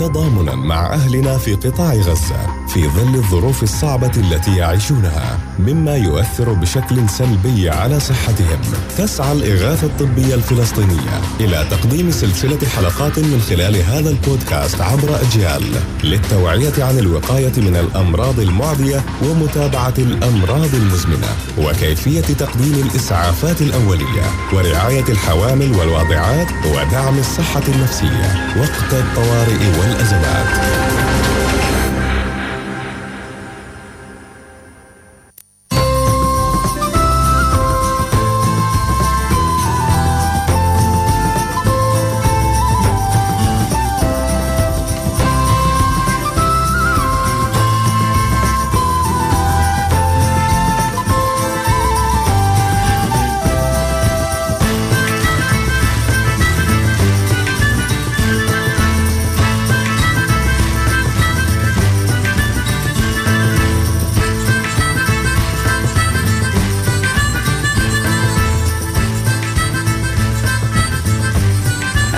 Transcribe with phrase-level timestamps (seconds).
[0.00, 2.59] تضامنا مع أهلنا في قطاع غزة.
[2.74, 8.60] في ظل الظروف الصعبة التي يعيشونها مما يؤثر بشكل سلبي على صحتهم.
[8.98, 15.62] تسعى الإغاثة الطبية الفلسطينية إلى تقديم سلسلة حلقات من خلال هذا البودكاست عبر أجيال
[16.04, 21.28] للتوعية عن الوقاية من الأمراض المعدية ومتابعة الأمراض المزمنة
[21.58, 31.29] وكيفية تقديم الإسعافات الأولية ورعاية الحوامل والواضعات ودعم الصحة النفسية وقت الطوارئ والأزمات.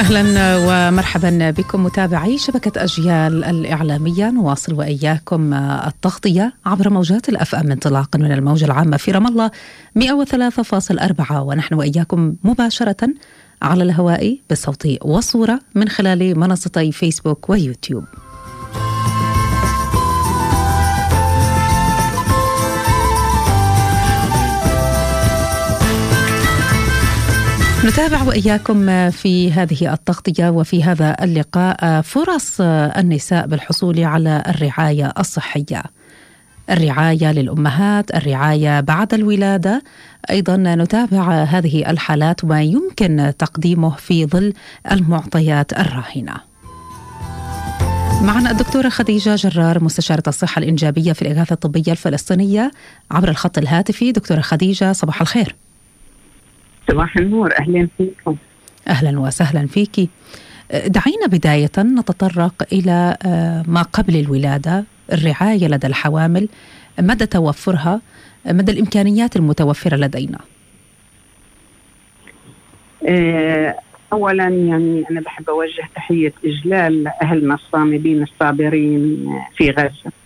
[0.02, 8.18] أهلا ومرحبا بكم متابعي شبكة أجيال الإعلامية نواصل وإياكم التغطية عبر موجات الأف أم انطلاقا
[8.18, 9.50] من الموجة العامة في رام الله
[9.98, 13.08] 103.4 ونحن وإياكم مباشرة
[13.62, 18.04] على الهواء بالصوت والصورة من خلال منصتي فيسبوك ويوتيوب.
[27.84, 35.82] نتابع وإياكم في هذه التغطية وفي هذا اللقاء فرص النساء بالحصول على الرعاية الصحية.
[36.70, 39.82] الرعاية للأمهات، الرعاية بعد الولادة،
[40.30, 44.52] أيضا نتابع هذه الحالات وما يمكن تقديمه في ظل
[44.92, 46.34] المعطيات الراهنة.
[48.22, 52.70] معنا الدكتورة خديجة جرار مستشارة الصحة الإنجابية في الإغاثة الطبية الفلسطينية
[53.10, 55.56] عبر الخط الهاتفي دكتورة خديجة صباح الخير
[56.90, 58.36] صباح النور أهلا فيكم.
[58.88, 60.10] أهلا وسهلا فيك.
[60.86, 63.16] دعينا بداية نتطرق إلى
[63.68, 66.48] ما قبل الولادة الرعاية لدى الحوامل.
[67.00, 68.00] مدى توفرها؟
[68.46, 70.38] مدى الإمكانيات المتوفرة لدينا؟
[74.12, 79.90] اولا يعني أنا بحب أوجه تحية إجلال لاهلنا الصامدين الصابرين في غزة.
[80.06, 80.21] آه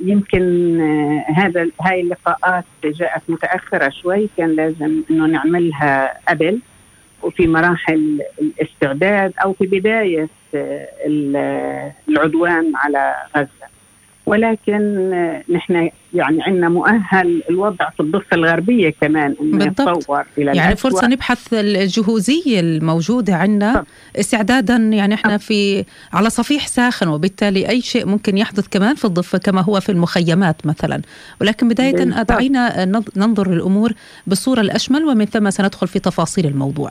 [0.00, 6.58] يمكن آه هذا هاي اللقاءات جاءت متأخرة شوي كان لازم إنه نعملها قبل
[7.22, 13.70] وفي مراحل الاستعداد أو في بداية آه العدوان على غزة.
[14.26, 15.10] ولكن
[15.48, 21.54] نحن يعني عندنا مؤهل الوضع في الضفة الغربية كمان إنه يتطور إلى يعني فرصة نبحث
[21.54, 23.84] الجهوزية الموجودة عندنا
[24.16, 29.38] استعدادا يعني إحنا في على صفيح ساخن وبالتالي أي شيء ممكن يحدث كمان في الضفة
[29.38, 31.00] كما هو في المخيمات مثلا.
[31.40, 32.84] ولكن بداية دعينا
[33.16, 33.92] ننظر للأمور
[34.26, 36.90] بالصورة الأشمل ومن ثم سندخل في تفاصيل الموضوع.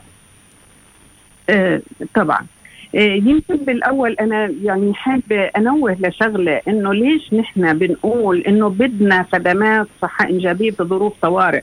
[1.50, 1.80] آه
[2.14, 2.46] طبعا.
[2.94, 10.28] يمكن بالأول أنا يعني حابة أنوه لشغلة إنه ليش نحن بنقول إنه بدنا خدمات صحة
[10.28, 11.62] إنجابية في ظروف طوارئ؟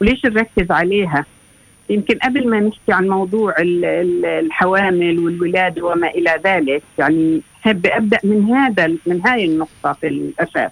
[0.00, 1.24] وليش نركز عليها؟
[1.90, 8.44] يمكن قبل ما نحكي عن موضوع الحوامل والولاده وما إلى ذلك يعني حابة أبدأ من
[8.44, 10.70] هذا من هاي النقطة في الأساس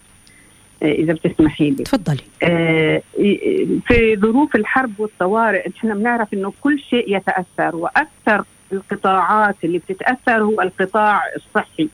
[0.82, 1.84] إذا بتسمحي لي.
[1.84, 2.22] تفضلي.
[3.86, 10.62] في ظروف الحرب والطوارئ إحنا بنعرف إنه كل شيء يتأثر وأكثر القطاعات اللي بتتأثر هو
[10.62, 11.88] القطاع الصحي.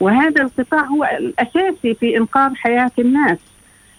[0.00, 3.38] وهذا القطاع هو الأساسي في إنقاذ حياة الناس.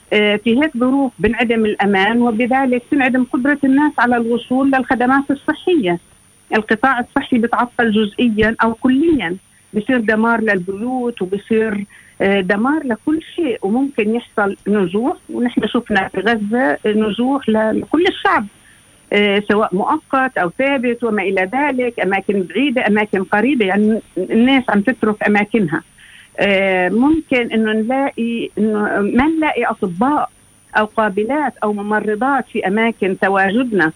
[0.09, 6.00] في هيك ظروف بنعدم الأمان وبذلك تنعدم قدرة الناس على الوصول للخدمات الصحية.
[6.56, 9.35] القطاع الصحي بتعطل جزئيا أو كليا.
[9.73, 11.85] بصير دمار للبيوت وبصير
[12.22, 13.59] دمار لكل شيء.
[13.62, 18.45] وممكن يحصل نزوح ونحن شفنا في غزة نزوح لكل الشعب.
[19.47, 25.24] سواء مؤقت أو ثابت وما إلى ذلك أماكن بعيدة أماكن قريبة يعني الناس عم تترك
[25.28, 25.83] أماكنها.
[26.89, 30.30] ممكن إنه نلاقي إنه ما نلاقي أطباء
[30.77, 33.92] أو قابلات أو ممرضات في أماكن تواجدنا.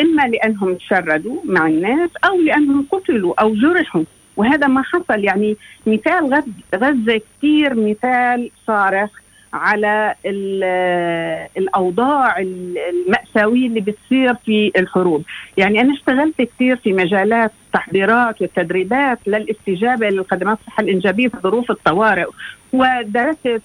[0.00, 4.04] إما لأنهم تشردوا مع الناس أو لأنهم قتلوا أو جرحوا.
[4.36, 5.56] وهذا ما حصل يعني
[5.86, 6.42] مثال
[6.74, 9.10] غزة كثير مثال صارخ.
[9.52, 10.14] على
[11.56, 15.24] الأوضاع المأساوية اللي بتصير في الحروب،
[15.56, 22.26] يعني أنا اشتغلت كثير في مجالات التحضيرات والتدريبات للاستجابة للخدمات الصحة الإنجابية في ظروف الطوارئ
[22.72, 23.60] ودرست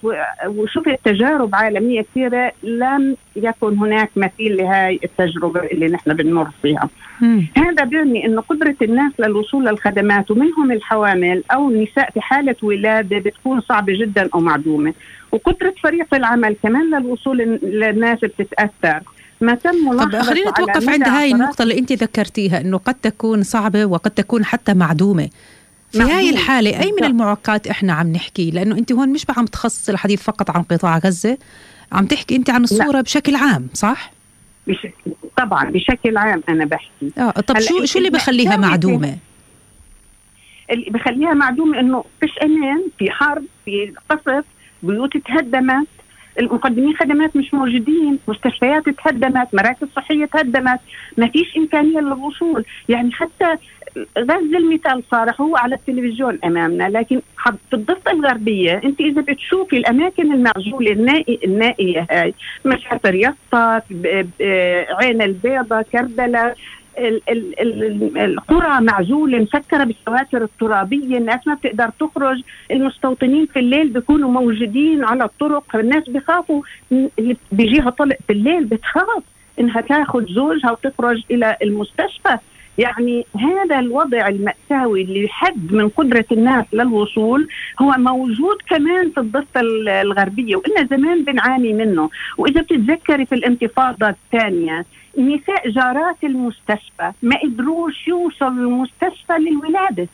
[0.47, 6.89] وشفت تجارب عالمية كثيرة لم يكن هناك مثيل لهي التجربة اللي نحن بنمر فيها.
[7.21, 7.45] مم.
[7.57, 13.61] هذا بيعني إنه قدرة الناس للوصول للخدمات ومنهم الحوامل أو النساء في حالة ولادة بتكون
[13.61, 14.93] صعبة جدا أو معدومة،
[15.31, 18.99] وقدرة فريق العمل كمان للوصول للناس بتتأثر.
[19.43, 23.85] ما تم طب خلينا نتوقف عند هاي النقطة اللي أنت ذكرتيها أنه قد تكون صعبة
[23.85, 25.29] وقد تكون حتى معدومة
[25.91, 29.89] في هاي الحالة أي من المعوقات إحنا عم نحكي لأنه أنت هون مش عم تخصص
[29.89, 31.37] الحديث فقط عن قطاع غزة
[31.91, 33.01] عم تحكي أنت عن الصورة لا.
[33.01, 34.11] بشكل عام صح؟
[34.67, 39.17] بشكل طبعا بشكل عام أنا بحكي آه طب شو شو اللي بخليها معدومة؟
[40.71, 44.45] اللي بخليها معدومة إنه فيش أمان في حرب في قصف
[44.83, 45.87] بيوت تهدمت
[46.39, 50.79] المقدمين خدمات مش موجودين مستشفيات تهدمت مراكز صحية تهدمت
[51.17, 52.65] ما فيش إمكانية للوصول.
[52.89, 53.55] يعني حتى
[54.19, 57.21] غزة المثال صارح هو على التلفزيون أمامنا لكن
[57.69, 62.33] في الضفة الغربية أنت إذا بتشوفي الأماكن المعزولة النائي النائية هاي
[62.65, 63.83] مشافر يسطط
[65.01, 66.57] عين البيضة كربلاء
[68.17, 72.41] القرى معزولة مسكرة بالسواتر الترابية، الناس ما بتقدر تخرج،
[72.71, 76.61] المستوطنين في الليل بيكونوا موجودين على الطرق، الناس بخافوا
[77.51, 79.23] بيجيها طلق في الليل بتخاف
[79.59, 82.37] إنها تاخذ زوجها وتخرج إلى المستشفى،
[82.77, 87.47] يعني هذا الوضع المأساوي اللي يحد من قدرة الناس للوصول
[87.81, 89.61] هو موجود كمان في الضفة
[90.01, 92.09] الغربية وإلنا زمان بنعاني منه.
[92.37, 94.85] وإذا بتتذكري في الانتفاضة الثانية
[95.17, 100.07] نساء جارات المستشفى ما قدروش يوصلوا المستشفى للولادة.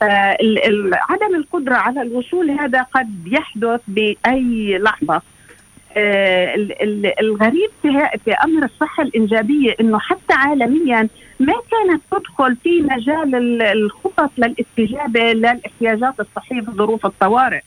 [0.00, 5.22] فعدم القدرة على الوصول هذا قد يحدث بأي لحظة.
[5.96, 6.54] آه
[7.20, 7.70] الغريب
[8.24, 11.08] في أمر الصحة الإنجابية إنه حتى عالميا
[11.40, 17.60] ما كانت تدخل في مجال الخطط للاستجابة للاحتياجات الصحية في ظروف الطوارئ.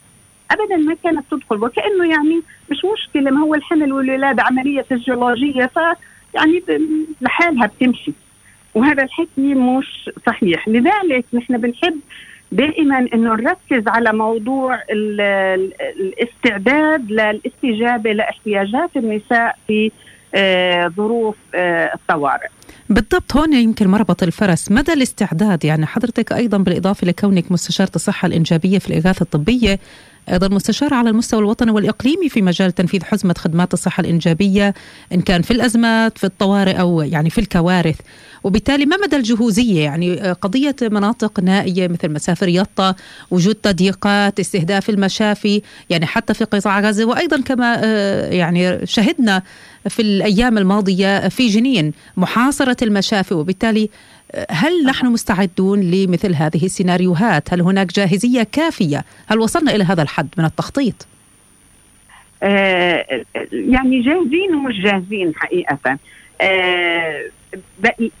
[0.50, 2.40] ابدا ما كانت تدخل وكأنه يعني
[2.70, 5.78] مش مشكلة ما هو الحمل والولادة عملية فيزيولوجية ف
[6.34, 6.62] يعني
[7.20, 8.12] لحالها بتمشي.
[8.74, 10.68] وهذا الحكي مش صحيح.
[10.68, 11.94] لذلك نحن بنحب
[12.52, 14.82] دائما إنه نركز على موضوع
[16.00, 19.90] الاستعداد للاستجابة لاحتياجات النساء في
[20.34, 22.48] آه، ظروف آه، الطوارئ.
[22.88, 24.72] بالضبط هون يمكن مربط الفرس.
[24.72, 29.78] مدى الاستعداد؟ يعني حضرتك أيضا بالإضافة لكونك مستشارة الصحة الإنجابية في الإغاثة الطبية
[30.32, 34.74] أيضا مستشار على المستوى الوطني والإقليمي في مجال تنفيذ حزمة خدمات الصحة الإنجابية
[35.12, 37.96] إن كان في الأزمات في الطوارئ أو يعني في الكوارث.
[38.44, 42.94] وبالتالي ما مدى الجهوزية؟ يعني قضية مناطق نائية مثل مسافر يطا
[43.30, 49.42] وجود تضييقات استهداف المشافي يعني حتى في قطاع غزة وأيضا كما آه، يعني شهدنا
[49.88, 53.34] في الأيام الماضية في جنين محاصرة المشافي.
[53.34, 53.90] وبالتالي
[54.50, 60.28] هل نحن مستعدون لمثل هذه السيناريوهات؟ هل هناك جاهزية كافية؟ هل وصلنا إلى هذا الحد
[60.38, 61.06] من التخطيط؟
[62.42, 65.98] آه يعني جاهزين ومش جاهزين حقيقة.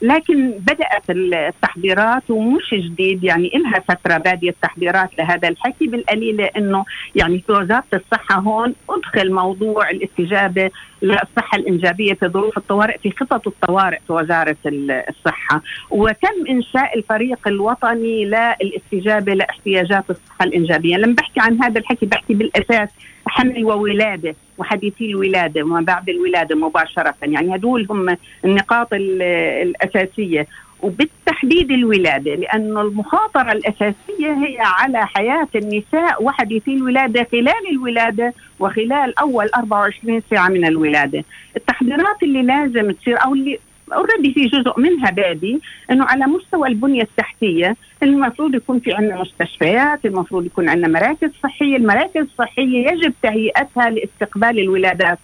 [0.02, 6.84] لكن بدأت التحضيرات ومش جديد يعني إلها فترة بادية التحضيرات لهذا الحكي بالقليله إنه
[7.14, 10.70] يعني في وزارة الصحة هون أدخل موضوع الاستجابة
[11.02, 15.62] للصحة الإنجابية في ظروف الطوارئ في خطط الطوارئ في وزارة الصحة.
[15.90, 20.96] وتم إنشاء الفريق الوطني للاستجابة لاحتياجات الصحة الإنجابية.
[20.96, 22.88] لما بحكي عن هذا الحكي بحكي بالأساس
[23.28, 30.46] حمل وولادة وحديثي الولادة وما بعد الولادة مباشرة يعني هدول هم النقاط الأساسية
[30.82, 39.48] وبالتحديد الولادة لأن المخاطرة الأساسية هي على حياة النساء وحديثي الولادة خلال الولادة وخلال أول
[39.56, 41.24] 24 ساعة من الولادة.
[41.56, 43.58] التحضيرات اللي لازم تصير أو اللي
[43.92, 50.06] already في جزء منها بادي إنه على مستوى البنية التحتية المفروض يكون في عندنا مستشفيات،
[50.06, 55.18] المفروض يكون عندنا مراكز صحية، المراكز الصحية يجب تهيئتها لاستقبال الولادات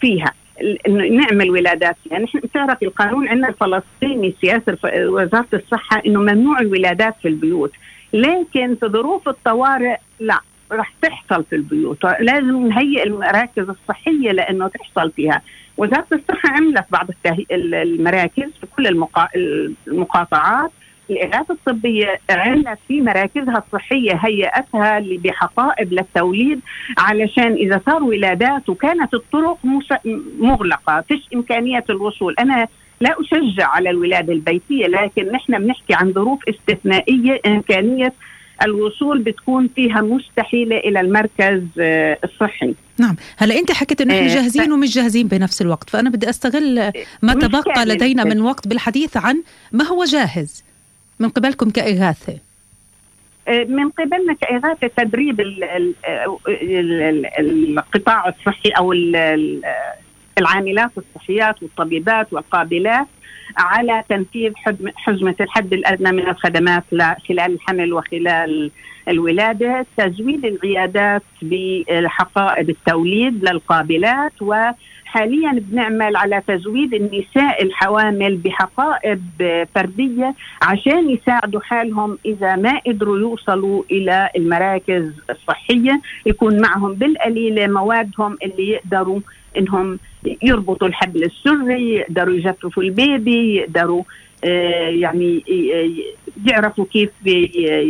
[0.00, 0.32] فيها.
[0.88, 7.28] نعمل ولادات يعني نحن بتعرف القانون عندنا الفلسطيني سياسة وزارة الصحة إنه ممنوع الولادات في
[7.28, 7.72] البيوت
[8.12, 10.40] لكن في ظروف الطوارئ لا
[10.72, 12.04] رح تحصل في البيوت.
[12.20, 15.42] لازم نهيئ المراكز الصحية لأنه تحصل فيها.
[15.76, 17.06] وزارة الصحة عملت بعض
[17.52, 19.28] المراكز في كل المقا...
[19.88, 20.70] المقاطعات.
[21.10, 26.60] الإغاثة الطبية عملت في مراكزها الصحية هيئتها بحقائب للتوليد
[26.98, 29.58] علشان إذا صار ولادات وكانت الطرق
[30.38, 32.34] مغلقة فيش إمكانية الوصول.
[32.38, 32.68] أنا
[33.00, 38.12] لا أشجع على الولادة البيتية لكن نحن بنحكي عن ظروف استثنائية إمكانية
[38.62, 42.74] الوصول بتكون فيها مستحيلة إلى المركز آه، الصحي.
[42.98, 43.16] نعم.
[43.36, 47.86] هلا أنت حكيت إنه إحنا جاهزين ومش جاهزين بنفس الوقت فأنا بدي أستغل ما تبقى
[47.86, 50.64] لدينا من وقت بالحديث عن ما هو جاهز
[51.18, 52.38] من قبلكم كإغاثة.
[53.48, 55.40] من قبلنا كإغاثة تدريب
[57.40, 58.92] القطاع الصحي أو
[60.38, 63.06] العاملات الصحيات والطبيبات والقابلات
[63.56, 64.52] على تنفيذ
[64.96, 66.84] حزمة الحد الأدنى من الخدمات
[67.28, 68.70] خلال الحمل وخلال
[69.08, 74.54] الولادة تزويد العيادات بحقائب التوليد للقابلات و
[75.04, 79.22] حاليا بنعمل على تزويد النساء الحوامل بحقائب
[79.74, 88.36] فردية عشان يساعدوا حالهم إذا ما قدروا يوصلوا إلى المراكز الصحية يكون معهم بالقليله موادهم
[88.42, 89.20] اللي يقدروا
[89.58, 89.98] إنهم
[90.42, 94.02] يربطوا الحبل السري يقدروا يجففوا البيبي يقدروا
[94.44, 95.44] آه، يعني
[96.46, 97.10] يعرفوا كيف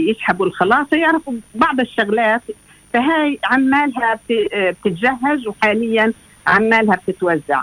[0.08, 2.42] يسحبوا الخلاصة يعرفوا بعض الشغلات.
[2.92, 6.12] فهاي عمالها بتتجهز وحاليا
[6.46, 7.62] عمالها بتتوزع.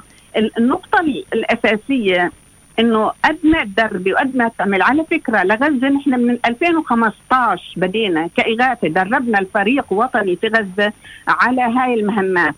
[0.58, 1.00] النقطة
[1.34, 2.32] الأساسية
[2.80, 8.88] إنه قد ما تدربي وقد ما تعمل على فكرة لغزه نحن من 2015 بدينا كإغاثة
[8.88, 10.94] دربنا الفريق وطني في غزة
[11.28, 12.56] على هاي المهمات.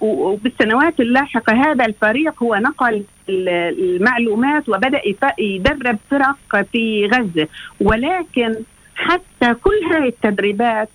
[0.00, 5.00] وبالسنوات اللاحقة هذا الفريق هو نقل المعلومات وبدأ
[5.38, 7.48] يدرب فرق في غزة.
[7.80, 8.54] ولكن
[8.94, 10.88] حتى كل هاي التدريبات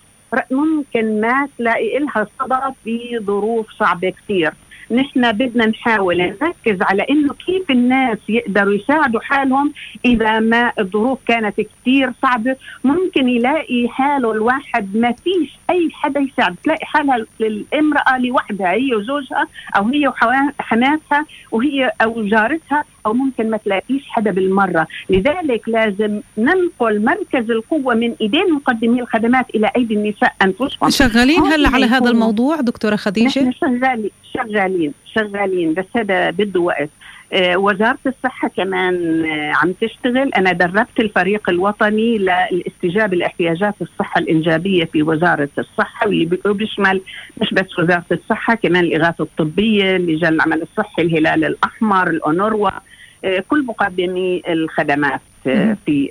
[0.52, 4.52] ممكن ما تلاقي لها صدى في ظروف صعبة كثير.
[4.92, 9.74] نحن بدنا نحاول نركز على إنه كيف الناس يقدروا يساعدوا حالهم
[10.06, 12.56] إذا ما الظروف كانت كثير صعبة.
[12.84, 16.56] ممكن يلاقي حاله الواحد ما فيش أي حدا يساعد.
[16.64, 22.84] تلاقي حالها الامراه لوحدها هي وزوجها أو هي وحماتها وهي أو جارتها.
[23.06, 24.88] أو ممكن ما تلاقيش حدا بالمرة.
[25.10, 30.90] لذلك لازم ننقل مركز القوة من إيدين مقدمي الخدمات إلى أيدي النساء أنفسهم.
[30.90, 35.74] شغالين هلا على هذا الموضوع دكتورة خديجة؟ نحن شغالين شغالين شغالين.
[35.74, 36.90] بس هذا بده وقت.
[37.34, 40.34] آه وزارة الصحة كمان آه عم تشتغل.
[40.34, 47.02] أنا دربت الفريق الوطني للاستجابة لاحتياجات الصحة الإنجابية في وزارة الصحة واللي بيشمل
[47.42, 52.70] مش بس وزارة الصحة كمان الإغاثة الطبية لجان العمل الصحي الهلال الأحمر الأونروا.
[53.48, 56.10] كل مقدمي الخدمات آه، في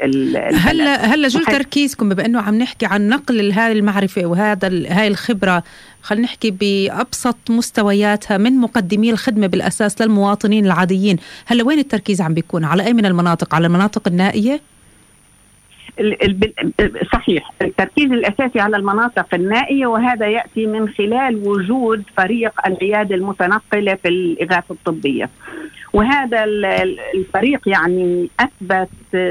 [0.54, 5.62] هلا هلا شو تركيزكم بما انه عم نحكي عن نقل هذه المعرفة وهذا هاي الخبرة
[6.02, 12.64] خلينا نحكي بأبسط مستوياتها من مقدمي الخدمة بالأساس للمواطنين العاديين هلا وين التركيز عم بيكون؟
[12.64, 14.60] على أي من المناطق؟ على المناطق النائية؟
[17.12, 24.08] صحيح التركيز الأساسي على المناطق النائية وهذا يأتي من خلال وجود فريق العيادة المتنقلة في
[24.08, 25.30] الإغاثة الطبية.
[25.92, 26.44] وهذا
[27.14, 28.88] الفريق يعني أثبت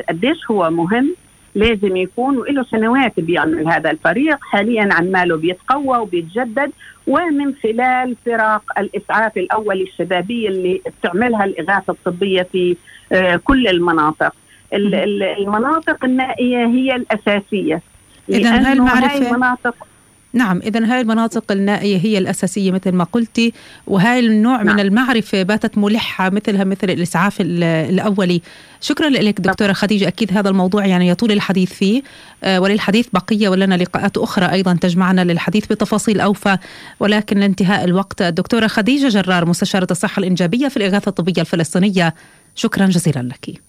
[0.10, 1.16] قديش هو مهم
[1.56, 4.38] لازم يكون وله سنوات بيعمل هذا الفريق.
[4.42, 6.72] حاليا عماله بيتقوى وبيتجدد.
[7.08, 12.76] ومن خلال فرق الإسعاف الاولي الشبابية اللي بتعملها الإغاثة الطبية في
[13.12, 14.34] آه، كل المناطق.
[14.74, 17.82] المناطق النائية هي الأساسية.
[18.30, 19.76] اذا هاي المناطق
[20.34, 23.54] نعم إذا هاي المناطق النائية هي الأساسية مثل ما قلتي
[23.88, 24.76] وهاي النوع نعم.
[24.76, 28.42] من المعرفة باتت ملحة مثلها مثل الإسعاف الأولي.
[28.82, 30.08] شكرا لك دكتورة خديجة.
[30.08, 32.02] أكيد هذا الموضوع يعني يطول الحديث فيه.
[32.44, 36.58] آه، وللحديث بقية ولنا لقاءات أخرى أيضا تجمعنا للحديث بتفاصيل أوفى.
[37.00, 42.14] ولكن لانتهاء الوقت الدكتورة خديجة جرار مستشارة الصحة الإنجابية في الإغاثة الطبية الفلسطينية.
[42.56, 43.67] شكرا جزيلا لك.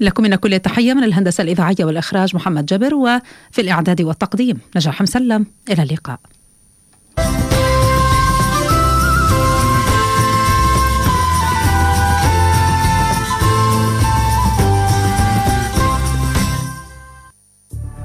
[0.00, 5.46] لكم من كل تحية من الهندسة الإذاعية والإخراج محمد جبر وفي الإعداد والتقديم نجاح مسلم.
[5.70, 6.20] إلى اللقاء.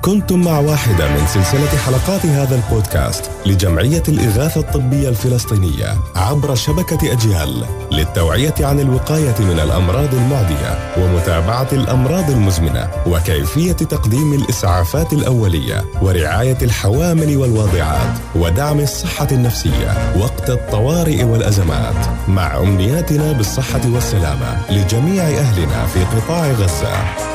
[0.05, 7.65] كنتم مع واحدة من سلسلة حلقات هذا البودكاست لجمعية الإغاثة الطبية الفلسطينية عبر شبكة أجيال
[7.91, 17.37] للتوعية عن الوقاية من الأمراض المعدية ومتابعة الأمراض المزمنة وكيفية تقديم الإسعافات الأولية ورعاية الحوامل
[17.37, 26.51] والواضعات ودعم الصحة النفسية وقت الطوارئ والأزمات مع أمنياتنا بالصحة والسلامة لجميع أهلنا في قطاع
[26.51, 27.34] غزة.